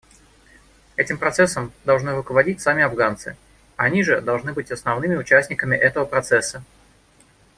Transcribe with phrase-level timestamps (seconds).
[0.95, 3.37] Этим процессом должны руководить сами афганцы,
[3.75, 6.63] они же должны быть основными участниками этого процесса.